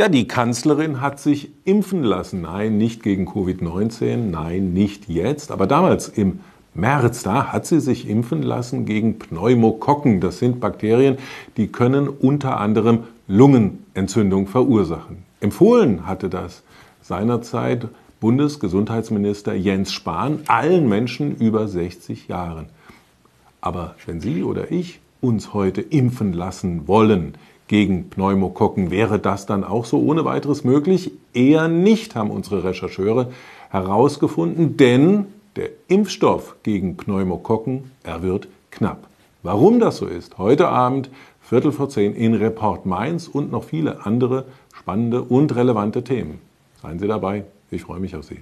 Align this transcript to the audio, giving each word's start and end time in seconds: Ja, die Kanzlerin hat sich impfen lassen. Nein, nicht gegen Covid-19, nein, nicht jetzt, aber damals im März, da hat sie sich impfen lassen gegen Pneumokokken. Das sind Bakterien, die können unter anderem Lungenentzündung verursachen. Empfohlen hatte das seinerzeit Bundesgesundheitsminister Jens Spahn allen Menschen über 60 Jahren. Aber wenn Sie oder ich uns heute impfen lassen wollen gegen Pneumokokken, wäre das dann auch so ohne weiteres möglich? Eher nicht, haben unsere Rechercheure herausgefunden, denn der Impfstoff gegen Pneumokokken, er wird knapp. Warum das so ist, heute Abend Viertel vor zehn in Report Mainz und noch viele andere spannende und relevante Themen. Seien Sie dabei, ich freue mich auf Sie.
Ja, 0.00 0.08
die 0.08 0.26
Kanzlerin 0.26 1.02
hat 1.02 1.20
sich 1.20 1.50
impfen 1.66 2.02
lassen. 2.02 2.40
Nein, 2.40 2.78
nicht 2.78 3.02
gegen 3.02 3.28
Covid-19, 3.28 4.16
nein, 4.16 4.72
nicht 4.72 5.10
jetzt, 5.10 5.50
aber 5.50 5.66
damals 5.66 6.08
im 6.08 6.40
März, 6.72 7.22
da 7.22 7.52
hat 7.52 7.66
sie 7.66 7.80
sich 7.80 8.08
impfen 8.08 8.40
lassen 8.42 8.86
gegen 8.86 9.18
Pneumokokken. 9.18 10.22
Das 10.22 10.38
sind 10.38 10.58
Bakterien, 10.58 11.18
die 11.58 11.66
können 11.66 12.08
unter 12.08 12.58
anderem 12.58 13.00
Lungenentzündung 13.28 14.46
verursachen. 14.46 15.18
Empfohlen 15.40 16.06
hatte 16.06 16.30
das 16.30 16.62
seinerzeit 17.02 17.88
Bundesgesundheitsminister 18.20 19.52
Jens 19.52 19.92
Spahn 19.92 20.38
allen 20.46 20.88
Menschen 20.88 21.36
über 21.36 21.68
60 21.68 22.26
Jahren. 22.26 22.70
Aber 23.60 23.96
wenn 24.06 24.22
Sie 24.22 24.44
oder 24.44 24.72
ich 24.72 25.00
uns 25.20 25.52
heute 25.52 25.82
impfen 25.82 26.32
lassen 26.32 26.88
wollen 26.88 27.34
gegen 27.70 28.10
Pneumokokken, 28.10 28.90
wäre 28.90 29.20
das 29.20 29.46
dann 29.46 29.62
auch 29.62 29.84
so 29.84 30.00
ohne 30.00 30.24
weiteres 30.24 30.64
möglich? 30.64 31.12
Eher 31.32 31.68
nicht, 31.68 32.16
haben 32.16 32.32
unsere 32.32 32.64
Rechercheure 32.64 33.30
herausgefunden, 33.70 34.76
denn 34.76 35.26
der 35.54 35.68
Impfstoff 35.86 36.56
gegen 36.64 36.96
Pneumokokken, 36.96 37.92
er 38.02 38.24
wird 38.24 38.48
knapp. 38.72 39.06
Warum 39.44 39.78
das 39.78 39.98
so 39.98 40.06
ist, 40.06 40.36
heute 40.36 40.66
Abend 40.66 41.10
Viertel 41.40 41.70
vor 41.70 41.88
zehn 41.88 42.12
in 42.16 42.34
Report 42.34 42.86
Mainz 42.86 43.28
und 43.28 43.52
noch 43.52 43.62
viele 43.62 44.04
andere 44.04 44.46
spannende 44.74 45.22
und 45.22 45.54
relevante 45.54 46.02
Themen. 46.02 46.40
Seien 46.82 46.98
Sie 46.98 47.06
dabei, 47.06 47.44
ich 47.70 47.82
freue 47.82 48.00
mich 48.00 48.16
auf 48.16 48.24
Sie. 48.24 48.40